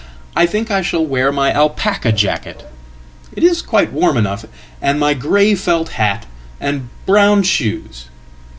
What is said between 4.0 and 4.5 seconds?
enough